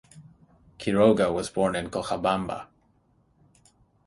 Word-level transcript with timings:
Quiroga 0.79 1.31
was 1.31 1.51
born 1.51 1.75
in 1.75 1.91
Cochabamba. 1.91 2.65